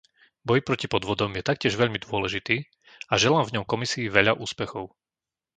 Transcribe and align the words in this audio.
Boj 0.47 0.59
proti 0.67 0.87
podvodom 0.93 1.29
je 1.37 1.45
taktiež 1.49 1.73
veľmi 1.81 1.99
dôležitý 2.05 2.57
a 3.11 3.21
želám 3.23 3.45
v 3.45 3.53
ňom 3.61 3.69
Komisii 3.71 4.07
veľa 4.17 4.33
úspechov. 4.45 4.85